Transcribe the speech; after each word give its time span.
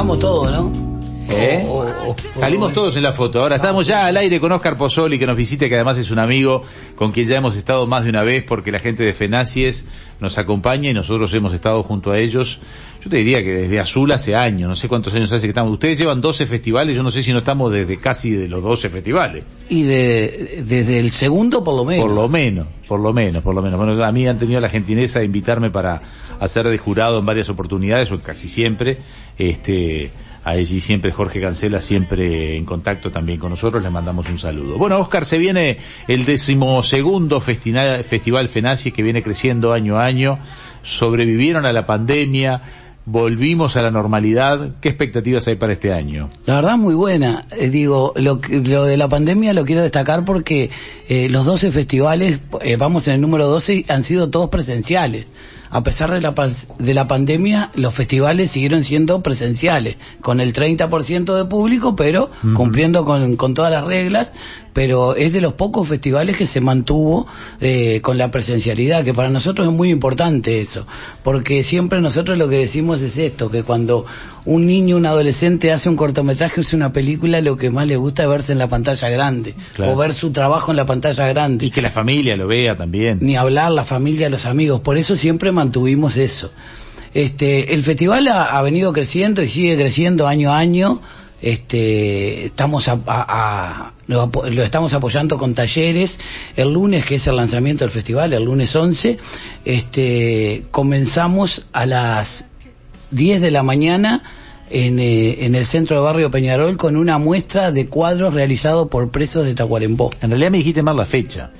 salgamos 0.00 0.18
todos, 0.18 0.50
¿no? 0.50 0.72
¿Eh? 1.28 1.66
Salimos 2.34 2.72
todos 2.72 2.96
en 2.96 3.02
la 3.02 3.12
foto. 3.12 3.42
Ahora 3.42 3.56
estamos 3.56 3.86
ya 3.86 4.06
al 4.06 4.16
aire 4.16 4.40
con 4.40 4.52
Oscar 4.52 4.76
Pozzoli, 4.76 5.18
que 5.18 5.26
nos 5.26 5.36
visite, 5.36 5.68
que 5.68 5.74
además 5.74 5.96
es 5.98 6.10
un 6.10 6.18
amigo 6.18 6.62
con 6.96 7.12
quien 7.12 7.26
ya 7.26 7.36
hemos 7.36 7.56
estado 7.56 7.86
más 7.86 8.04
de 8.04 8.10
una 8.10 8.22
vez 8.22 8.44
porque 8.46 8.70
la 8.70 8.78
gente 8.78 9.02
de 9.02 9.12
Fenacies 9.12 9.84
nos 10.20 10.38
acompaña 10.38 10.90
y 10.90 10.94
nosotros 10.94 11.32
hemos 11.34 11.54
estado 11.54 11.82
junto 11.82 12.12
a 12.12 12.18
ellos. 12.18 12.60
Yo 13.02 13.08
te 13.08 13.16
diría 13.16 13.42
que 13.42 13.50
desde 13.50 13.80
Azul 13.80 14.12
hace 14.12 14.34
años, 14.34 14.68
no 14.68 14.76
sé 14.76 14.86
cuántos 14.86 15.14
años 15.14 15.32
hace 15.32 15.46
que 15.46 15.50
estamos. 15.50 15.72
Ustedes 15.72 15.98
llevan 15.98 16.20
12 16.20 16.46
festivales, 16.46 16.94
yo 16.94 17.02
no 17.02 17.10
sé 17.10 17.22
si 17.22 17.32
no 17.32 17.38
estamos 17.38 17.72
desde 17.72 17.98
casi 17.98 18.30
de 18.30 18.46
los 18.48 18.62
12 18.62 18.90
festivales. 18.90 19.44
Y 19.70 19.84
de, 19.84 20.62
desde 20.66 21.00
el 21.00 21.10
segundo 21.10 21.64
por 21.64 21.74
lo 21.74 21.84
menos. 21.84 22.04
Por 22.04 22.14
lo 22.14 22.28
menos, 22.28 22.66
por 22.86 23.00
lo 23.00 23.12
menos, 23.12 23.42
por 23.42 23.54
lo 23.54 23.62
menos. 23.62 23.78
Bueno, 23.78 24.04
a 24.04 24.12
mí 24.12 24.26
han 24.26 24.38
tenido 24.38 24.60
la 24.60 24.68
gentileza 24.68 25.20
de 25.20 25.24
invitarme 25.24 25.70
para 25.70 26.02
hacer 26.40 26.68
de 26.68 26.76
jurado 26.76 27.18
en 27.18 27.26
varias 27.26 27.48
oportunidades, 27.48 28.12
o 28.12 28.20
casi 28.20 28.48
siempre. 28.48 28.98
Este, 29.38 30.10
allí 30.44 30.80
siempre 30.80 31.12
Jorge 31.12 31.40
Cancela, 31.40 31.80
siempre 31.80 32.56
en 32.56 32.64
contacto 32.64 33.10
también 33.10 33.38
con 33.38 33.50
nosotros, 33.50 33.82
le 33.82 33.90
mandamos 33.90 34.28
un 34.28 34.38
saludo. 34.38 34.78
Bueno, 34.78 34.98
Oscar, 34.98 35.26
se 35.26 35.38
viene 35.38 35.78
el 36.08 36.24
decimosegundo 36.24 37.40
festival, 37.40 38.04
festival 38.04 38.48
Fenacies 38.48 38.94
que 38.94 39.02
viene 39.02 39.22
creciendo 39.22 39.72
año 39.72 39.98
a 39.98 40.04
año, 40.04 40.38
sobrevivieron 40.82 41.66
a 41.66 41.72
la 41.72 41.86
pandemia, 41.86 42.62
volvimos 43.06 43.76
a 43.76 43.82
la 43.82 43.90
normalidad, 43.90 44.76
¿qué 44.80 44.88
expectativas 44.88 45.46
hay 45.48 45.56
para 45.56 45.72
este 45.72 45.92
año? 45.92 46.30
La 46.46 46.56
verdad 46.56 46.76
muy 46.76 46.94
buena, 46.94 47.44
eh, 47.50 47.68
digo, 47.68 48.12
lo, 48.16 48.40
lo, 48.48 48.84
de 48.84 48.96
la 48.96 49.08
pandemia 49.08 49.52
lo 49.52 49.64
quiero 49.64 49.82
destacar 49.82 50.24
porque 50.24 50.70
eh, 51.08 51.28
los 51.28 51.44
12 51.44 51.72
festivales, 51.72 52.40
eh, 52.62 52.76
vamos 52.76 53.08
en 53.08 53.14
el 53.14 53.20
número 53.20 53.46
12, 53.46 53.86
han 53.88 54.04
sido 54.04 54.30
todos 54.30 54.48
presenciales 54.48 55.26
a 55.70 55.82
pesar 55.82 56.10
de 56.10 56.20
la, 56.20 56.34
de 56.78 56.94
la 56.94 57.06
pandemia, 57.06 57.70
los 57.74 57.94
festivales 57.94 58.50
siguieron 58.50 58.84
siendo 58.84 59.22
presenciales, 59.22 59.96
con 60.20 60.40
el 60.40 60.52
30% 60.52 61.36
de 61.36 61.44
público, 61.44 61.94
pero 61.94 62.30
cumpliendo 62.54 63.04
con, 63.04 63.36
con 63.36 63.54
todas 63.54 63.70
las 63.70 63.84
reglas, 63.84 64.28
pero 64.80 65.14
es 65.14 65.30
de 65.34 65.42
los 65.42 65.52
pocos 65.52 65.86
festivales 65.86 66.38
que 66.38 66.46
se 66.46 66.62
mantuvo 66.62 67.26
eh, 67.60 68.00
con 68.00 68.16
la 68.16 68.30
presencialidad, 68.30 69.04
que 69.04 69.12
para 69.12 69.28
nosotros 69.28 69.68
es 69.68 69.74
muy 69.74 69.90
importante 69.90 70.58
eso, 70.58 70.86
porque 71.22 71.62
siempre 71.64 72.00
nosotros 72.00 72.38
lo 72.38 72.48
que 72.48 72.56
decimos 72.56 73.02
es 73.02 73.18
esto, 73.18 73.50
que 73.50 73.62
cuando 73.62 74.06
un 74.46 74.66
niño, 74.66 74.96
un 74.96 75.04
adolescente 75.04 75.70
hace 75.70 75.90
un 75.90 75.96
cortometraje 75.96 76.62
hace 76.62 76.76
una 76.76 76.94
película, 76.94 77.42
lo 77.42 77.58
que 77.58 77.68
más 77.68 77.88
le 77.88 77.96
gusta 77.96 78.22
es 78.22 78.30
verse 78.30 78.52
en 78.52 78.58
la 78.58 78.70
pantalla 78.70 79.10
grande, 79.10 79.54
o 79.84 79.94
ver 79.96 80.14
su 80.14 80.32
trabajo 80.32 80.70
en 80.70 80.78
la 80.78 80.86
pantalla 80.86 81.28
grande. 81.28 81.66
Y 81.66 81.70
que 81.70 81.82
la 81.82 81.90
familia 81.90 82.34
lo 82.38 82.46
vea 82.46 82.74
también. 82.74 83.18
Ni 83.20 83.36
hablar, 83.36 83.72
la 83.72 83.84
familia, 83.84 84.30
los 84.30 84.46
amigos, 84.46 84.80
por 84.80 84.96
eso 84.96 85.14
siempre 85.14 85.52
mantuvimos 85.52 86.16
eso. 86.16 86.52
Este, 87.12 87.74
el 87.74 87.84
festival 87.84 88.28
ha, 88.28 88.44
ha 88.44 88.62
venido 88.62 88.94
creciendo 88.94 89.42
y 89.42 89.50
sigue 89.50 89.76
creciendo 89.76 90.26
año 90.26 90.54
a 90.54 90.58
año, 90.58 91.02
este, 91.42 92.46
estamos 92.46 92.88
a, 92.88 92.98
a, 93.06 93.92
lo, 94.06 94.30
estamos 94.62 94.92
apoyando 94.92 95.38
con 95.38 95.54
talleres. 95.54 96.18
El 96.56 96.72
lunes, 96.72 97.04
que 97.04 97.16
es 97.16 97.26
el 97.26 97.36
lanzamiento 97.36 97.84
del 97.84 97.90
festival, 97.90 98.32
el 98.32 98.44
lunes 98.44 98.74
11, 98.74 99.18
este, 99.64 100.64
comenzamos 100.70 101.66
a 101.72 101.86
las 101.86 102.46
10 103.10 103.40
de 103.40 103.50
la 103.50 103.62
mañana 103.62 104.22
en, 104.70 104.98
eh, 104.98 105.44
en 105.44 105.54
el 105.54 105.66
centro 105.66 105.96
de 105.96 106.02
barrio 106.02 106.30
Peñarol 106.30 106.76
con 106.76 106.96
una 106.96 107.18
muestra 107.18 107.72
de 107.72 107.86
cuadros 107.86 108.34
realizados 108.34 108.88
por 108.88 109.10
presos 109.10 109.44
de 109.44 109.54
Tacuarembó. 109.54 110.10
En 110.20 110.30
realidad 110.30 110.50
me 110.50 110.58
dijiste 110.58 110.82
mal 110.82 110.96
la 110.96 111.06
fecha. 111.06 111.50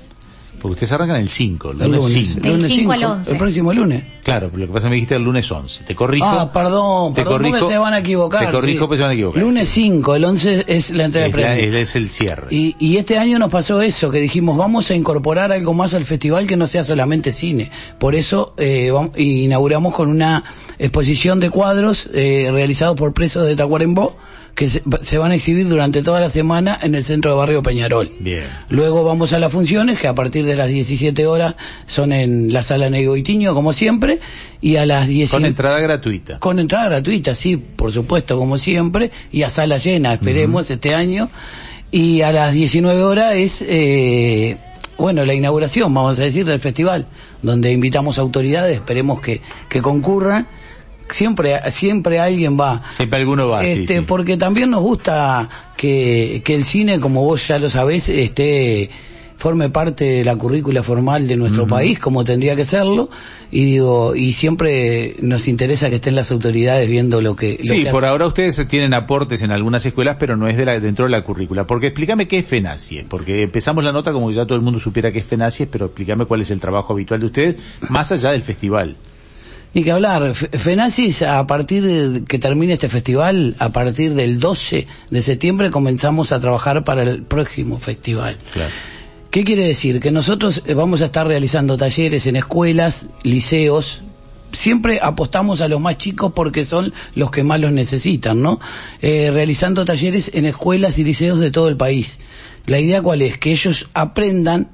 Porque 0.61 0.73
ustedes 0.73 0.91
arrancan 0.91 1.17
el 1.17 1.29
5, 1.29 1.71
el, 1.71 1.77
lunes 1.79 2.03
5. 2.03 2.39
Del 2.39 2.67
5 2.67 2.91
al 2.91 3.03
11. 3.03 3.31
El 3.31 3.37
próximo 3.37 3.73
lunes. 3.73 4.03
Claro, 4.23 4.49
pero 4.51 4.59
lo 4.59 4.67
que 4.67 4.73
pasa 4.73 4.77
es 4.77 4.83
que 4.83 4.89
me 4.89 4.95
dijiste 4.95 5.15
el 5.15 5.23
lunes 5.23 5.51
11. 5.51 5.83
Te 5.85 5.95
corrijo. 5.95 6.25
Ah, 6.25 6.51
perdón, 6.51 7.13
te 7.13 7.23
perdón, 7.23 7.41
corrijo, 7.41 7.67
se 7.67 7.77
van 7.79 7.93
a 7.95 7.99
equivocar. 7.99 8.45
Te 8.45 8.51
corrijo, 8.51 8.73
sí. 8.73 8.79
porque 8.79 8.97
se 8.97 9.01
van 9.01 9.11
a 9.11 9.13
equivocar. 9.13 9.41
Lunes 9.41 9.67
sí. 9.67 9.81
5, 9.81 10.15
el 10.15 10.25
11 10.25 10.65
es 10.67 10.91
la 10.91 11.05
entrega 11.05 11.25
es 11.27 11.35
de 11.35 11.41
premios. 11.41 11.75
Es 11.75 11.95
el 11.95 12.09
cierre. 12.09 12.47
Y, 12.51 12.75
y 12.79 12.97
este 12.97 13.17
año 13.17 13.39
nos 13.39 13.49
pasó 13.49 13.81
eso, 13.81 14.11
que 14.11 14.19
dijimos, 14.19 14.55
vamos 14.55 14.91
a 14.91 14.93
incorporar 14.93 15.51
algo 15.51 15.73
más 15.73 15.95
al 15.95 16.05
festival 16.05 16.45
que 16.45 16.57
no 16.57 16.67
sea 16.67 16.83
solamente 16.83 17.31
cine. 17.31 17.71
Por 17.97 18.13
eso 18.13 18.53
eh, 18.57 18.91
vamos, 18.91 19.17
inauguramos 19.17 19.95
con 19.95 20.09
una 20.09 20.43
exposición 20.77 21.39
de 21.39 21.49
cuadros 21.49 22.09
eh, 22.13 22.49
realizados 22.51 22.95
por 22.95 23.13
presos 23.13 23.45
de 23.45 23.55
Tacuarembó, 23.55 24.15
que 24.55 24.69
se, 24.69 24.83
se, 25.03 25.17
van 25.17 25.31
a 25.31 25.35
exhibir 25.35 25.67
durante 25.67 26.03
toda 26.03 26.19
la 26.19 26.29
semana 26.29 26.77
en 26.81 26.95
el 26.95 27.03
centro 27.03 27.31
de 27.31 27.37
barrio 27.37 27.63
Peñarol. 27.63 28.11
Bien. 28.19 28.43
Luego 28.69 29.03
vamos 29.03 29.33
a 29.33 29.39
las 29.39 29.51
funciones, 29.51 29.97
que 29.97 30.07
a 30.07 30.15
partir 30.15 30.45
de 30.45 30.50
las 30.55 30.69
17 30.69 31.25
horas 31.27 31.55
son 31.87 32.13
en 32.13 32.53
la 32.53 32.63
sala 32.63 32.89
Nego 32.89 33.17
Itiño, 33.17 33.53
como 33.53 33.73
siempre, 33.73 34.19
y 34.61 34.75
a 34.75 34.85
las 34.85 35.07
10 35.07 35.31
Con 35.31 35.45
entrada 35.45 35.79
gratuita. 35.79 36.39
Con 36.39 36.59
entrada 36.59 36.89
gratuita, 36.89 37.35
sí, 37.35 37.57
por 37.57 37.91
supuesto, 37.91 38.37
como 38.37 38.57
siempre, 38.57 39.11
y 39.31 39.43
a 39.43 39.49
sala 39.49 39.77
llena, 39.77 40.13
esperemos, 40.13 40.67
uh 40.67 40.69
-huh. 40.69 40.73
este 40.75 40.95
año. 40.95 41.29
Y 41.91 42.21
a 42.21 42.31
las 42.31 42.53
19 42.53 43.03
horas 43.03 43.35
es, 43.35 43.65
eh, 43.67 44.57
bueno, 44.97 45.25
la 45.25 45.33
inauguración, 45.33 45.93
vamos 45.93 46.19
a 46.19 46.23
decir, 46.23 46.45
del 46.45 46.59
festival, 46.59 47.07
donde 47.41 47.71
invitamos 47.71 48.17
autoridades, 48.17 48.75
esperemos 48.75 49.19
que, 49.19 49.41
que 49.67 49.81
concurran 49.81 50.47
siempre 51.13 51.59
siempre 51.71 52.19
alguien 52.19 52.57
va 52.59 52.83
siempre 52.95 53.19
alguno 53.19 53.49
va 53.49 53.63
este 53.63 53.95
sí, 53.95 53.99
sí. 53.99 54.05
porque 54.07 54.37
también 54.37 54.69
nos 54.69 54.81
gusta 54.81 55.49
que, 55.75 56.41
que 56.43 56.55
el 56.55 56.65
cine 56.65 56.99
como 56.99 57.23
vos 57.23 57.47
ya 57.47 57.59
lo 57.59 57.69
sabés 57.69 58.09
esté 58.09 58.89
forme 59.41 59.71
parte 59.71 60.05
de 60.05 60.23
la 60.23 60.35
currícula 60.35 60.83
formal 60.83 61.27
de 61.27 61.35
nuestro 61.35 61.63
uh 61.63 61.65
-huh. 61.65 61.69
país 61.69 61.97
como 61.97 62.23
tendría 62.23 62.55
que 62.55 62.63
serlo 62.63 63.09
y 63.49 63.65
digo 63.65 64.15
y 64.15 64.33
siempre 64.33 65.15
nos 65.19 65.47
interesa 65.47 65.89
que 65.89 65.95
estén 65.95 66.13
las 66.13 66.29
autoridades 66.29 66.87
viendo 66.87 67.21
lo 67.21 67.35
que 67.35 67.57
lo 67.59 67.73
sí 67.73 67.83
que 67.83 67.89
por 67.89 68.05
ahora 68.05 68.27
ustedes 68.27 68.55
tienen 68.67 68.93
aportes 68.93 69.41
en 69.41 69.51
algunas 69.51 69.83
escuelas 69.83 70.17
pero 70.19 70.37
no 70.37 70.47
es 70.47 70.57
de 70.57 70.65
la, 70.65 70.79
dentro 70.79 71.05
de 71.05 71.11
la 71.11 71.23
currícula 71.23 71.65
porque 71.65 71.87
explícame 71.87 72.27
qué 72.27 72.37
es 72.37 72.45
FENACIE 72.45 73.07
porque 73.09 73.41
empezamos 73.41 73.83
la 73.83 73.91
nota 73.91 74.13
como 74.13 74.29
que 74.29 74.35
ya 74.35 74.45
todo 74.45 74.57
el 74.57 74.61
mundo 74.61 74.79
supiera 74.79 75.11
qué 75.11 75.17
es 75.17 75.25
FENACIE 75.25 75.65
pero 75.65 75.87
explícame 75.87 76.25
cuál 76.27 76.41
es 76.41 76.51
el 76.51 76.61
trabajo 76.61 76.93
habitual 76.93 77.19
de 77.19 77.25
ustedes 77.25 77.55
más 77.89 78.11
allá 78.11 78.33
del 78.33 78.43
festival 78.43 78.95
ni 79.73 79.85
que 79.85 79.91
hablar. 79.93 80.33
FENACIS, 80.33 81.21
a 81.21 81.47
partir 81.47 81.83
de 81.85 82.25
que 82.25 82.39
termine 82.39 82.73
este 82.73 82.89
festival, 82.89 83.55
a 83.57 83.69
partir 83.69 84.13
del 84.15 84.37
12 84.37 84.85
de 85.09 85.21
septiembre 85.21 85.71
comenzamos 85.71 86.33
a 86.33 86.41
trabajar 86.41 86.83
para 86.83 87.03
el 87.03 87.23
próximo 87.23 87.79
festival. 87.79 88.35
Claro. 88.51 88.73
¿Qué 89.31 89.45
quiere 89.45 89.65
decir? 89.65 90.01
Que 90.01 90.11
nosotros 90.11 90.61
vamos 90.75 91.01
a 91.01 91.05
estar 91.05 91.25
realizando 91.25 91.77
talleres 91.77 92.25
en 92.25 92.35
escuelas, 92.35 93.11
liceos, 93.23 94.01
siempre 94.51 94.99
apostamos 95.01 95.61
a 95.61 95.69
los 95.69 95.79
más 95.79 95.97
chicos 95.97 96.33
porque 96.35 96.65
son 96.65 96.93
los 97.15 97.31
que 97.31 97.41
más 97.41 97.61
los 97.61 97.71
necesitan, 97.71 98.41
¿no? 98.41 98.59
Eh, 99.01 99.31
realizando 99.31 99.85
talleres 99.85 100.31
en 100.33 100.45
escuelas 100.45 100.97
y 100.99 101.05
liceos 101.05 101.39
de 101.39 101.49
todo 101.49 101.69
el 101.69 101.77
país. 101.77 102.19
La 102.65 102.79
idea 102.79 103.01
cuál 103.01 103.21
es? 103.21 103.37
Que 103.37 103.53
ellos 103.53 103.89
aprendan 103.93 104.69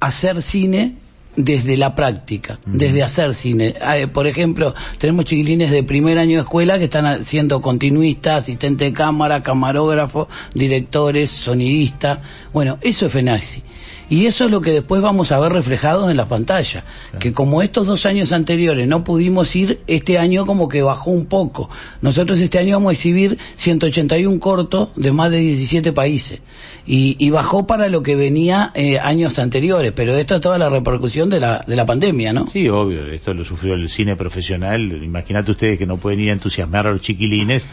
a 0.00 0.06
hacer 0.06 0.40
cine 0.40 0.96
desde 1.44 1.76
la 1.76 1.94
práctica, 1.94 2.58
desde 2.66 3.02
hacer 3.02 3.34
cine. 3.34 3.74
Por 4.12 4.26
ejemplo, 4.26 4.74
tenemos 4.98 5.24
chiquilines 5.24 5.70
de 5.70 5.82
primer 5.82 6.18
año 6.18 6.36
de 6.36 6.42
escuela 6.42 6.78
que 6.78 6.84
están 6.84 7.24
siendo 7.24 7.60
continuistas, 7.60 8.42
asistente 8.42 8.84
de 8.84 8.92
cámara, 8.92 9.42
camarógrafo, 9.42 10.28
directores, 10.54 11.30
sonidistas. 11.30 12.18
Bueno, 12.52 12.78
eso 12.80 13.06
es 13.06 13.12
FENACI. 13.12 13.62
Y 14.10 14.26
eso 14.26 14.44
es 14.44 14.50
lo 14.50 14.60
que 14.60 14.72
después 14.72 15.00
vamos 15.00 15.30
a 15.30 15.38
ver 15.38 15.52
reflejado 15.52 16.10
en 16.10 16.16
la 16.16 16.26
pantalla. 16.26 16.82
Claro. 16.82 17.18
Que 17.20 17.32
como 17.32 17.62
estos 17.62 17.86
dos 17.86 18.04
años 18.06 18.32
anteriores 18.32 18.86
no 18.88 19.04
pudimos 19.04 19.54
ir, 19.54 19.80
este 19.86 20.18
año 20.18 20.46
como 20.46 20.68
que 20.68 20.82
bajó 20.82 21.10
un 21.12 21.26
poco. 21.26 21.70
Nosotros 22.02 22.40
este 22.40 22.58
año 22.58 22.76
vamos 22.76 22.90
a 22.90 22.94
exhibir 22.94 23.38
181 23.54 24.40
cortos 24.40 24.88
de 24.96 25.12
más 25.12 25.30
de 25.30 25.38
17 25.38 25.92
países. 25.92 26.40
Y, 26.86 27.16
y 27.20 27.30
bajó 27.30 27.68
para 27.68 27.88
lo 27.88 28.02
que 28.02 28.16
venía 28.16 28.72
eh, 28.74 28.98
años 28.98 29.38
anteriores. 29.38 29.92
Pero 29.92 30.16
esto 30.16 30.34
es 30.34 30.40
toda 30.40 30.58
la 30.58 30.68
repercusión 30.68 31.30
de 31.30 31.38
la, 31.38 31.64
de 31.64 31.76
la 31.76 31.86
pandemia, 31.86 32.32
¿no? 32.32 32.48
Sí, 32.48 32.68
obvio. 32.68 33.06
Esto 33.06 33.32
lo 33.32 33.44
sufrió 33.44 33.74
el 33.74 33.88
cine 33.88 34.16
profesional. 34.16 34.80
Imagínate 35.04 35.52
ustedes 35.52 35.78
que 35.78 35.86
no 35.86 35.98
pueden 35.98 36.18
ir 36.18 36.30
a 36.30 36.32
entusiasmar 36.32 36.88
a 36.88 36.90
los 36.90 37.00
chiquilines 37.00 37.64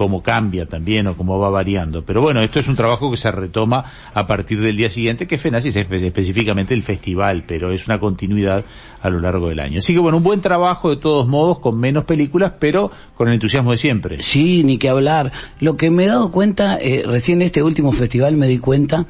cómo 0.00 0.22
cambia 0.22 0.64
también 0.64 1.08
o 1.08 1.14
cómo 1.14 1.38
va 1.38 1.50
variando. 1.50 2.02
Pero 2.06 2.22
bueno, 2.22 2.40
esto 2.40 2.58
es 2.58 2.68
un 2.68 2.74
trabajo 2.74 3.10
que 3.10 3.18
se 3.18 3.30
retoma 3.30 3.84
a 4.14 4.26
partir 4.26 4.58
del 4.58 4.74
día 4.74 4.88
siguiente, 4.88 5.26
que 5.26 5.34
es 5.34 5.44
específicamente 5.44 6.72
el 6.72 6.82
festival, 6.82 7.44
pero 7.46 7.70
es 7.70 7.86
una 7.86 8.00
continuidad 8.00 8.64
a 9.02 9.10
lo 9.10 9.20
largo 9.20 9.50
del 9.50 9.60
año. 9.60 9.80
Así 9.80 9.92
que 9.92 9.98
bueno, 9.98 10.16
un 10.16 10.24
buen 10.24 10.40
trabajo 10.40 10.88
de 10.88 10.96
todos 10.96 11.28
modos, 11.28 11.58
con 11.58 11.78
menos 11.78 12.04
películas, 12.04 12.54
pero 12.58 12.90
con 13.14 13.28
el 13.28 13.34
entusiasmo 13.34 13.72
de 13.72 13.76
siempre. 13.76 14.22
Sí, 14.22 14.64
ni 14.64 14.78
que 14.78 14.88
hablar. 14.88 15.32
Lo 15.60 15.76
que 15.76 15.90
me 15.90 16.04
he 16.04 16.06
dado 16.06 16.32
cuenta, 16.32 16.78
eh, 16.80 17.02
recién 17.04 17.42
este 17.42 17.62
último 17.62 17.92
festival 17.92 18.36
me 18.36 18.46
di 18.46 18.58
cuenta, 18.58 19.04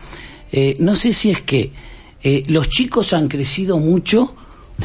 eh, 0.51 0.75
no 0.81 0.97
sé 0.97 1.13
si 1.13 1.31
es 1.31 1.41
que 1.41 1.71
eh, 2.25 2.43
los 2.49 2.69
chicos 2.69 3.13
han 3.13 3.29
crecido 3.29 3.79
mucho, 3.79 4.35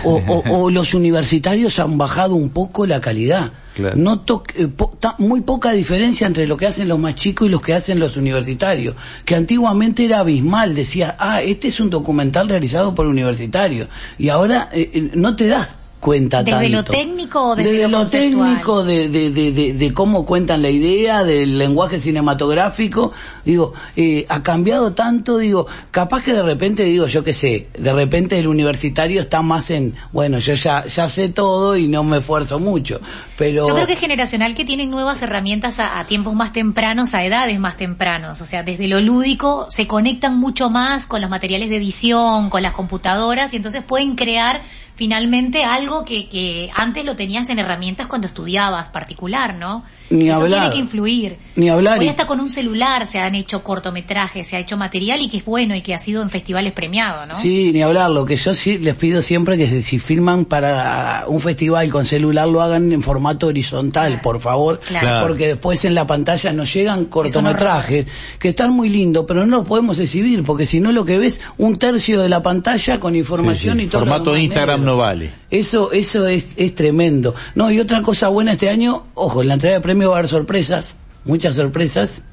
o, 0.04 0.16
o, 0.16 0.44
o, 0.64 0.70
los 0.70 0.94
universitarios 0.94 1.80
han 1.80 1.98
bajado 1.98 2.36
un 2.36 2.50
poco 2.50 2.86
la 2.86 3.02
calidad. 3.02 3.52
Claro. 3.76 3.98
Noto 3.98 4.44
eh, 4.56 4.68
po, 4.68 4.96
ta, 5.00 5.16
muy 5.18 5.42
poca 5.42 5.72
diferencia 5.72 6.28
entre 6.28 6.48
lo 6.48 6.56
que 6.56 6.66
hacen 6.66 6.88
los 6.88 6.98
más 6.98 7.16
chicos 7.16 7.48
y 7.48 7.52
los 7.52 7.62
que 7.62 7.74
hacen 7.74 8.00
los 8.00 8.16
universitarios, 8.16 8.96
que 9.26 9.36
antiguamente 9.36 10.06
era 10.06 10.20
abismal, 10.20 10.76
decía, 10.76 11.16
ah, 11.20 11.42
este 11.42 11.68
es 11.68 11.80
un 11.80 11.90
documental 11.90 12.48
realizado 12.48 12.96
por 12.96 13.06
universitarios, 13.06 13.90
y 14.18 14.30
ahora 14.30 14.70
eh, 14.72 15.12
no 15.16 15.36
te 15.36 15.48
das 15.48 15.76
cuenta 16.06 16.44
¿Desde 16.44 16.52
tanto. 16.52 16.70
lo 16.70 16.84
técnico 16.84 17.42
o 17.42 17.56
desde, 17.56 17.72
desde 17.72 17.88
lo, 17.88 18.04
lo 18.04 18.06
técnico 18.08 18.84
de, 18.84 19.10
de, 19.10 19.32
de, 19.32 19.52
de, 19.52 19.74
de 19.74 19.94
cómo 19.96 20.24
cuentan 20.24 20.62
la 20.62 20.70
idea 20.70 21.24
del 21.24 21.58
lenguaje 21.58 22.00
cinematográfico 22.00 23.12
digo 23.44 23.74
eh, 23.96 24.24
ha 24.30 24.44
cambiado 24.44 24.94
tanto 24.94 25.40
digo 25.40 25.66
capaz 25.90 26.22
que 26.22 26.34
de 26.34 26.44
repente 26.44 26.84
digo 26.84 27.08
yo 27.08 27.24
qué 27.24 27.34
sé 27.34 27.70
de 27.76 27.92
repente 27.92 28.38
el 28.38 28.48
universitario 28.48 29.20
está 29.20 29.42
más 29.42 29.72
en 29.72 29.96
bueno 30.12 30.38
yo 30.38 30.54
ya 30.54 30.86
ya 30.86 31.10
sé 31.10 31.30
todo 31.30 31.76
y 31.76 31.88
no 31.88 32.04
me 32.04 32.18
esfuerzo 32.18 32.60
mucho 32.60 33.02
pero 33.36 33.68
Yo 33.68 33.74
creo 33.74 33.88
que 33.88 33.94
es 33.94 34.00
generacional 34.00 34.56
que 34.56 34.64
tienen 34.64 34.90
nuevas 34.90 35.22
herramientas 35.22 35.80
a, 35.80 36.00
a 36.00 36.06
tiempos 36.08 36.36
más 36.36 36.54
tempranos, 36.54 37.14
a 37.14 37.26
edades 37.26 37.60
más 37.60 37.76
tempranos. 37.76 38.40
O 38.40 38.46
sea, 38.46 38.64
desde 38.64 38.88
lo 38.88 39.02
lúdico 39.02 39.66
se 39.68 39.88
conectan 39.88 40.40
mucho 40.40 40.70
más 40.70 41.06
con 41.06 41.20
los 41.20 41.30
materiales 41.30 41.70
de 41.70 41.76
edición, 41.76 42.50
con 42.50 42.64
las 42.64 42.72
computadoras 42.72 43.54
y 43.54 43.58
entonces 43.58 43.84
pueden 43.84 44.16
crear 44.16 44.62
finalmente 44.96 45.64
algo 45.64 46.06
que, 46.06 46.28
que 46.30 46.70
antes 46.76 47.04
lo 47.06 47.16
tenías 47.16 47.50
en 47.50 47.60
herramientas 47.60 48.08
cuando 48.08 48.28
estudiabas 48.28 48.90
particular, 48.90 49.56
¿no? 49.56 49.84
Ni 50.10 50.30
Eso 50.30 50.42
hablar. 50.44 50.60
tiene 50.62 50.74
que 50.76 50.80
influir. 50.80 51.38
Ni 51.56 51.68
hablar 51.70 52.00
Hoy 52.00 52.08
hasta 52.08 52.28
con 52.28 52.40
un 52.40 52.50
celular 52.50 53.08
se 53.08 53.20
han 53.20 53.34
hecho 53.36 53.64
cortometrajes, 53.64 54.48
se 54.48 54.56
ha 54.56 54.60
hecho 54.60 54.78
material 54.78 55.20
y 55.22 55.30
que 55.30 55.38
es 55.38 55.46
bueno 55.46 55.76
y 55.76 55.82
que 55.82 55.94
ha 55.96 56.00
sido 56.00 56.22
en 56.22 56.30
festivales 56.30 56.74
premiado, 56.74 57.26
¿no? 57.26 57.36
Sí, 57.40 57.72
ni 57.74 57.82
hablar. 57.82 58.12
Lo 58.12 58.26
que 58.26 58.36
yo 58.36 58.54
sí 58.54 58.78
les 58.78 58.96
pido 58.96 59.22
siempre 59.22 59.58
que 59.58 59.82
si 59.82 59.98
filman 60.00 60.46
para 60.46 61.26
un 61.28 61.40
festival 61.40 61.90
con 61.90 62.06
celular 62.06 62.48
lo 62.48 62.62
hagan 62.62 62.92
en 62.92 63.02
formato 63.02 63.48
horizontal, 63.48 64.22
por 64.22 64.40
favor, 64.40 64.80
Claro. 64.80 65.26
Porque 65.28 65.48
después 65.48 65.84
en 65.86 65.96
la 65.96 66.06
pantalla 66.08 66.54
nos 66.54 66.72
llegan 66.74 67.06
cortometrajes 67.06 68.06
que 68.40 68.50
están 68.50 68.72
muy 68.72 68.90
lindos, 68.90 69.26
pero 69.28 69.46
no 69.46 69.58
los 69.58 69.68
podemos 69.68 69.98
exhibir 70.00 70.44
porque 70.44 70.66
si 70.66 70.80
no 70.80 70.92
lo 70.92 71.04
que 71.06 71.18
ves 71.18 71.42
un 71.58 71.78
tercio 71.78 72.22
de 72.22 72.30
la 72.30 72.42
pantalla 72.44 73.00
con 73.00 73.16
información 73.16 73.76
Sí, 73.78 73.82
sí. 73.82 73.86
y 73.88 73.90
todo. 73.90 74.02
Formato 74.02 74.38
Instagram. 74.38 74.85
No 74.86 74.98
vale. 74.98 75.34
Eso, 75.52 75.92
eso 75.92 76.28
es, 76.28 76.48
es 76.56 76.76
tremendo. 76.76 77.36
No, 77.56 77.72
y 77.72 77.80
otra 77.80 78.02
cosa 78.02 78.30
buena 78.30 78.54
este 78.54 78.70
año, 78.70 79.08
ojo, 79.16 79.42
en 79.42 79.50
la 79.50 79.56
entrega 79.56 79.76
de 79.76 79.82
premio 79.82 80.10
va 80.10 80.16
a 80.16 80.20
haber 80.20 80.30
sorpresas, 80.30 80.98
muchas 81.26 81.56
sorpresas. 81.56 82.24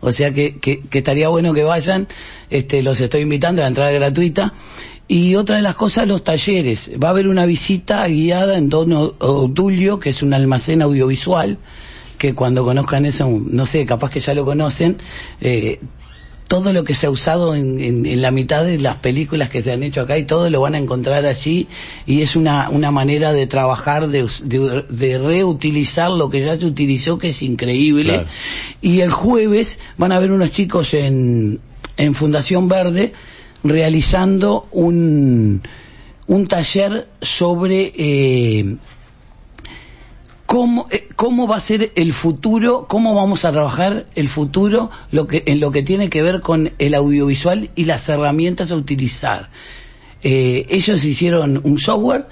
O 0.00 0.10
sea 0.10 0.32
que, 0.32 0.58
que, 0.58 0.80
que 0.80 0.98
estaría 0.98 1.28
bueno 1.28 1.54
que 1.54 1.62
vayan, 1.62 2.08
este, 2.50 2.82
los 2.82 3.00
estoy 3.00 3.22
invitando, 3.22 3.62
la 3.62 3.68
entrada 3.68 3.92
gratuita. 3.92 4.52
Y 5.08 5.34
otra 5.34 5.56
de 5.56 5.62
las 5.62 5.74
cosas, 5.74 6.08
los 6.08 6.24
talleres. 6.24 6.90
Va 7.02 7.08
a 7.08 7.10
haber 7.10 7.28
una 7.28 7.46
visita 7.46 8.06
guiada 8.06 8.56
en 8.56 8.68
Don 8.68 8.92
Otulio, 8.92 10.00
que 10.00 10.10
es 10.10 10.22
un 10.22 10.32
almacén 10.34 10.82
audiovisual, 10.82 11.58
que 12.18 12.34
cuando 12.34 12.64
conozcan 12.64 13.04
eso, 13.04 13.28
no 13.28 13.66
sé, 13.66 13.84
capaz 13.84 14.10
que 14.10 14.20
ya 14.20 14.34
lo 14.34 14.44
conocen, 14.44 14.96
eh, 15.40 15.80
todo 16.52 16.74
lo 16.74 16.84
que 16.84 16.94
se 16.94 17.06
ha 17.06 17.10
usado 17.10 17.54
en, 17.54 17.80
en- 17.80 18.04
en 18.04 18.20
la 18.20 18.30
mitad 18.30 18.62
de 18.62 18.76
las 18.78 18.96
películas 18.96 19.48
que 19.48 19.62
se 19.62 19.72
han 19.72 19.82
hecho 19.82 20.02
acá 20.02 20.18
y 20.18 20.24
todo 20.26 20.50
lo 20.50 20.60
van 20.60 20.74
a 20.74 20.78
encontrar 20.78 21.24
allí 21.24 21.66
y 22.04 22.20
es 22.20 22.36
una, 22.36 22.68
una 22.68 22.90
manera 22.90 23.32
de 23.32 23.46
trabajar, 23.46 24.08
de, 24.08 24.28
de- 24.44 24.84
de 24.90 25.18
reutilizar 25.18 26.10
lo 26.10 26.28
que 26.28 26.44
ya 26.44 26.58
se 26.58 26.66
utilizó 26.66 27.16
que 27.16 27.30
es 27.30 27.40
increíble. 27.40 28.12
Claro. 28.12 28.28
Y 28.82 29.00
el 29.00 29.10
jueves 29.10 29.78
van 29.96 30.12
a 30.12 30.18
ver 30.18 30.30
unos 30.30 30.50
chicos 30.52 30.92
en, 30.92 31.58
en 31.96 32.14
Fundación 32.14 32.68
Verde 32.68 33.14
realizando 33.64 34.66
un, 34.72 35.62
un 36.26 36.46
taller 36.48 37.08
sobre 37.22 37.94
eh, 37.96 38.76
cómo, 40.52 40.86
eh, 40.90 41.08
cómo 41.16 41.46
va 41.46 41.56
a 41.56 41.60
ser 41.60 41.92
el 41.94 42.12
futuro, 42.12 42.84
cómo 42.86 43.14
vamos 43.14 43.46
a 43.46 43.52
trabajar 43.52 44.04
el 44.14 44.28
futuro 44.28 44.90
en 45.10 45.60
lo 45.60 45.70
que 45.70 45.82
tiene 45.82 46.10
que 46.10 46.22
ver 46.22 46.42
con 46.42 46.72
el 46.78 46.92
audiovisual 46.92 47.70
y 47.74 47.86
las 47.86 48.06
herramientas 48.10 48.70
a 48.70 48.76
utilizar. 48.76 49.48
Eh, 50.22 50.66
ellos 50.68 51.06
hicieron 51.06 51.62
un 51.64 51.78
software 51.78 52.26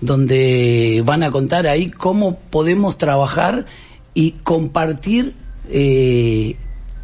donde 0.00 1.02
van 1.04 1.22
a 1.22 1.30
contar 1.30 1.66
ahí 1.66 1.90
cómo 1.90 2.38
podemos 2.38 2.96
trabajar 2.96 3.66
y 4.14 4.30
compartir 4.42 5.34
eh, 5.68 6.56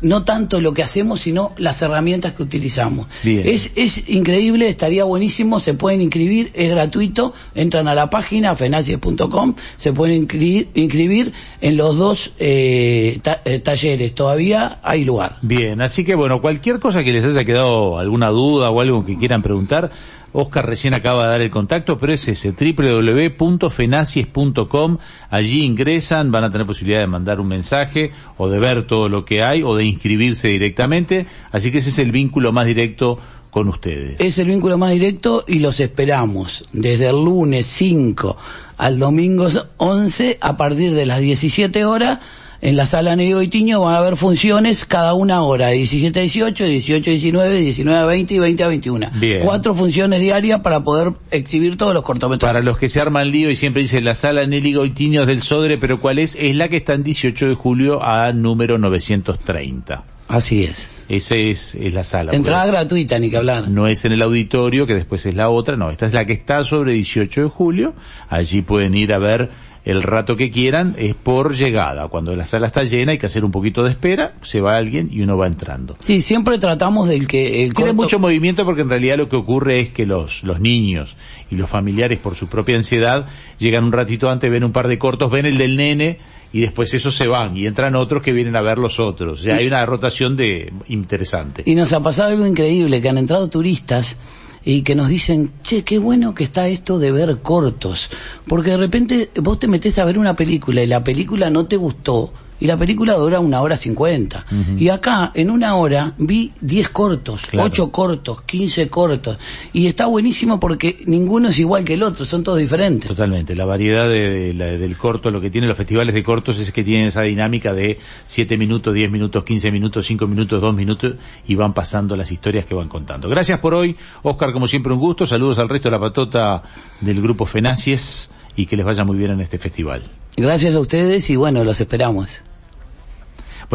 no 0.02 0.24
tanto 0.24 0.60
lo 0.60 0.74
que 0.74 0.82
hacemos, 0.82 1.20
sino 1.20 1.52
las 1.56 1.80
herramientas 1.80 2.32
que 2.32 2.42
utilizamos. 2.42 3.06
Bien. 3.22 3.42
Es, 3.46 3.70
es 3.76 4.08
increíble, 4.08 4.68
estaría 4.68 5.04
buenísimo, 5.04 5.60
se 5.60 5.74
pueden 5.74 6.00
inscribir, 6.00 6.50
es 6.54 6.70
gratuito, 6.70 7.32
entran 7.54 7.88
a 7.88 7.94
la 7.94 8.10
página 8.10 8.54
fenacies.com, 8.54 9.54
se 9.76 9.92
pueden 9.92 10.16
inscribir, 10.16 10.68
inscribir 10.74 11.32
en 11.60 11.76
los 11.76 11.96
dos 11.96 12.32
eh, 12.38 13.20
ta- 13.22 13.40
eh, 13.44 13.58
talleres, 13.60 14.14
todavía 14.14 14.78
hay 14.82 15.04
lugar. 15.04 15.38
Bien, 15.42 15.80
así 15.80 16.04
que 16.04 16.14
bueno, 16.14 16.40
cualquier 16.40 16.78
cosa 16.80 17.02
que 17.04 17.12
les 17.12 17.24
haya 17.24 17.44
quedado 17.44 17.98
alguna 17.98 18.28
duda 18.28 18.70
o 18.70 18.80
algo 18.80 19.06
que 19.06 19.16
quieran 19.18 19.42
preguntar, 19.42 19.90
Oscar 20.32 20.66
recién 20.66 20.94
acaba 20.94 21.24
de 21.24 21.28
dar 21.28 21.42
el 21.42 21.50
contacto, 21.50 21.98
pero 21.98 22.12
es 22.12 22.28
ese, 22.28 22.52
www.fenacies.com, 22.52 24.98
allí 25.30 25.64
ingresan, 25.64 26.30
van 26.30 26.44
a 26.44 26.50
tener 26.50 26.66
posibilidad 26.66 27.00
de 27.00 27.06
mandar 27.06 27.40
un 27.40 27.48
mensaje 27.48 28.12
o 28.36 28.48
de 28.48 28.58
ver 28.58 28.86
todo 28.86 29.08
lo 29.08 29.24
que 29.24 29.42
hay 29.42 29.62
o 29.62 29.74
de 29.76 29.84
inscribirse 29.84 30.48
directamente, 30.48 31.26
así 31.50 31.70
que 31.70 31.78
ese 31.78 31.88
es 31.90 31.98
el 31.98 32.12
vínculo 32.12 32.52
más 32.52 32.66
directo 32.66 33.18
con 33.52 33.68
ustedes. 33.68 34.18
Es 34.18 34.38
el 34.38 34.48
vínculo 34.48 34.78
más 34.78 34.92
directo 34.92 35.44
y 35.46 35.58
los 35.58 35.78
esperamos 35.78 36.64
desde 36.72 37.08
el 37.08 37.22
lunes 37.22 37.66
5 37.66 38.36
al 38.78 38.98
domingo 38.98 39.46
11 39.76 40.38
a 40.40 40.56
partir 40.56 40.94
de 40.94 41.04
las 41.04 41.20
17 41.20 41.84
horas. 41.84 42.18
En 42.64 42.76
la 42.76 42.86
sala 42.86 43.16
Negro 43.16 43.42
y 43.42 43.48
Tiño 43.48 43.80
van 43.80 43.94
a 43.94 43.98
haber 43.98 44.16
funciones 44.16 44.84
cada 44.84 45.14
una 45.14 45.42
hora, 45.42 45.70
17 45.70 46.16
a 46.16 46.22
18, 46.22 46.64
18 46.64 47.10
a 47.10 47.12
19, 47.12 47.56
19 47.56 47.98
a 47.98 48.04
20 48.04 48.34
y 48.34 48.38
20 48.38 48.62
a 48.62 48.68
21. 48.68 49.10
Bien. 49.14 49.40
Cuatro 49.42 49.74
funciones 49.74 50.20
diarias 50.20 50.60
para 50.60 50.84
poder 50.84 51.12
exhibir 51.32 51.76
todos 51.76 51.92
los 51.92 52.04
cortometrajes. 52.04 52.54
Para 52.54 52.64
los 52.64 52.78
que 52.78 52.88
se 52.88 53.00
arman 53.00 53.32
lío 53.32 53.50
y 53.50 53.56
siempre 53.56 53.82
dicen 53.82 54.04
la 54.04 54.14
sala 54.14 54.46
Nelly 54.46 54.74
Goitiños 54.74 55.26
del 55.26 55.42
Sodre, 55.42 55.76
pero 55.76 55.98
¿cuál 56.00 56.20
es? 56.20 56.36
Es 56.36 56.54
la 56.54 56.68
que 56.68 56.76
está 56.76 56.94
en 56.94 57.02
18 57.02 57.48
de 57.48 57.54
julio 57.56 58.00
a 58.00 58.32
número 58.32 58.78
930. 58.78 60.04
Así 60.28 60.62
es. 60.62 61.04
Esa 61.08 61.34
es, 61.34 61.74
es 61.74 61.92
la 61.92 62.04
sala. 62.04 62.30
Entrada 62.30 62.64
gratuita, 62.66 63.18
ni 63.18 63.28
que 63.28 63.38
hablar. 63.38 63.68
no 63.68 63.88
es 63.88 64.04
en 64.04 64.12
el 64.12 64.22
auditorio, 64.22 64.86
que 64.86 64.94
después 64.94 65.26
es 65.26 65.34
la 65.34 65.48
otra, 65.48 65.74
no, 65.74 65.90
esta 65.90 66.06
es 66.06 66.12
la 66.12 66.24
que 66.24 66.32
está 66.32 66.62
sobre 66.62 66.92
18 66.92 67.42
de 67.42 67.48
julio, 67.48 67.94
allí 68.28 68.62
pueden 68.62 68.94
ir 68.94 69.12
a 69.12 69.18
ver 69.18 69.50
el 69.84 70.02
rato 70.02 70.36
que 70.36 70.50
quieran, 70.50 70.94
es 70.96 71.14
por 71.16 71.54
llegada, 71.56 72.06
cuando 72.08 72.34
la 72.36 72.46
sala 72.46 72.68
está 72.68 72.84
llena 72.84 73.12
hay 73.12 73.18
que 73.18 73.26
hacer 73.26 73.44
un 73.44 73.50
poquito 73.50 73.82
de 73.82 73.90
espera, 73.90 74.34
se 74.42 74.60
va 74.60 74.76
alguien 74.76 75.08
y 75.12 75.22
uno 75.22 75.36
va 75.36 75.48
entrando. 75.48 75.96
Sí, 76.00 76.20
siempre 76.20 76.58
tratamos 76.58 77.08
del 77.08 77.26
que 77.26 77.64
el 77.64 77.74
Tiene 77.74 77.90
corto- 77.90 77.94
mucho 78.02 78.18
movimiento 78.20 78.64
porque 78.64 78.82
en 78.82 78.88
realidad 78.90 79.16
lo 79.16 79.28
que 79.28 79.34
ocurre 79.36 79.80
es 79.80 79.88
que 79.88 80.06
los, 80.06 80.44
los 80.44 80.60
niños 80.60 81.16
y 81.50 81.56
los 81.56 81.68
familiares 81.68 82.18
por 82.18 82.36
su 82.36 82.46
propia 82.46 82.76
ansiedad 82.76 83.26
llegan 83.58 83.82
un 83.84 83.92
ratito 83.92 84.30
antes, 84.30 84.50
ven 84.50 84.62
un 84.62 84.72
par 84.72 84.86
de 84.86 84.98
cortos, 84.98 85.30
ven 85.30 85.46
el 85.46 85.58
del 85.58 85.76
nene 85.76 86.18
y 86.52 86.60
después 86.60 86.92
esos 86.94 87.16
se 87.16 87.26
van 87.26 87.56
y 87.56 87.66
entran 87.66 87.96
otros 87.96 88.22
que 88.22 88.32
vienen 88.32 88.54
a 88.56 88.60
ver 88.60 88.78
los 88.78 89.00
otros. 89.00 89.40
O 89.40 89.42
sea, 89.42 89.56
hay 89.56 89.66
una 89.66 89.84
rotación 89.86 90.36
de 90.36 90.70
interesante. 90.88 91.62
Y 91.66 91.74
nos 91.74 91.92
ha 91.92 92.00
pasado 92.00 92.30
algo 92.30 92.46
increíble, 92.46 93.00
que 93.02 93.08
han 93.08 93.18
entrado 93.18 93.48
turistas 93.48 94.16
y 94.64 94.82
que 94.82 94.94
nos 94.94 95.08
dicen, 95.08 95.52
che, 95.62 95.82
qué 95.82 95.98
bueno 95.98 96.34
que 96.34 96.44
está 96.44 96.68
esto 96.68 96.98
de 96.98 97.12
ver 97.12 97.38
cortos. 97.42 98.10
Porque 98.46 98.70
de 98.70 98.76
repente 98.76 99.30
vos 99.42 99.58
te 99.58 99.68
metés 99.68 99.98
a 99.98 100.04
ver 100.04 100.18
una 100.18 100.36
película 100.36 100.82
y 100.82 100.86
la 100.86 101.02
película 101.02 101.50
no 101.50 101.66
te 101.66 101.76
gustó. 101.76 102.32
Y 102.62 102.66
la 102.68 102.76
película 102.76 103.14
dura 103.14 103.40
una 103.40 103.60
hora 103.60 103.76
cincuenta. 103.76 104.46
Y 104.78 104.88
acá, 104.88 105.32
en 105.34 105.50
una 105.50 105.74
hora, 105.74 106.12
vi 106.16 106.52
10 106.60 106.90
cortos, 106.90 107.42
Claro. 107.48 107.66
8 107.66 107.90
cortos, 107.90 108.42
15 108.42 108.88
cortos. 108.88 109.36
Y 109.72 109.88
está 109.88 110.06
buenísimo 110.06 110.60
porque 110.60 111.02
ninguno 111.06 111.48
es 111.48 111.58
igual 111.58 111.84
que 111.84 111.94
el 111.94 112.04
otro, 112.04 112.24
son 112.24 112.44
todos 112.44 112.58
diferentes. 112.58 113.08
Totalmente, 113.08 113.56
la 113.56 113.64
variedad 113.64 114.08
de, 114.08 114.30
de 114.30 114.54
la- 114.54 114.66
del 114.66 114.96
corto, 114.96 115.32
lo 115.32 115.40
que 115.40 115.50
tienen 115.50 115.66
los 115.66 115.76
festivales 115.76 116.14
de 116.14 116.22
cortos 116.22 116.56
es 116.60 116.70
que 116.70 116.84
tienen 116.84 117.06
esa 117.06 117.22
dinámica 117.22 117.74
de 117.74 117.98
7 118.28 118.56
minutos, 118.56 118.94
10 118.94 119.10
minutos, 119.10 119.42
15 119.42 119.72
minutos, 119.72 120.06
5 120.06 120.28
minutos, 120.28 120.60
2 120.60 120.72
minutos 120.74 121.14
y 121.48 121.56
van 121.56 121.74
pasando 121.74 122.14
las 122.16 122.30
historias 122.30 122.64
que 122.64 122.74
van 122.76 122.88
contando. 122.88 123.28
Gracias 123.28 123.58
por 123.58 123.74
hoy, 123.74 123.96
Oscar, 124.22 124.52
como 124.52 124.68
siempre 124.68 124.92
un 124.92 125.00
gusto, 125.00 125.26
saludos 125.26 125.58
al 125.58 125.68
resto 125.68 125.88
de 125.88 125.96
la 125.96 126.00
patota 126.00 126.62
del 127.00 127.20
grupo 127.20 127.44
Fenacies 127.44 128.30
y 128.54 128.66
que 128.66 128.76
les 128.76 128.84
vaya 128.86 129.02
muy 129.02 129.16
bien 129.16 129.32
en 129.32 129.40
este 129.40 129.58
festival. 129.58 130.02
Gracias 130.36 130.74
a 130.76 130.78
ustedes 130.80 131.28
y 131.28 131.34
bueno, 131.36 131.64
los 131.64 131.80
esperamos. 131.80 132.40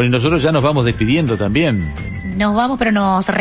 Y 0.06 0.10
nosotros 0.10 0.44
ya 0.44 0.52
nos 0.52 0.62
vamos 0.64 0.86
despidiendo 0.86 1.38
también. 1.38 1.92
Nos 2.38 2.54
vamos, 2.54 2.78
pero 2.78 2.92
nos 2.92 3.28